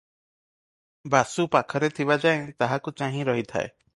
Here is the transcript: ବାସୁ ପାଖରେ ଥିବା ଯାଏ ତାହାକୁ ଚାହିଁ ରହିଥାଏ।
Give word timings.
ବାସୁ 1.15 1.45
ପାଖରେ 1.57 1.91
ଥିବା 1.99 2.17
ଯାଏ 2.25 2.41
ତାହାକୁ 2.63 2.97
ଚାହିଁ 3.03 3.31
ରହିଥାଏ। 3.33 3.73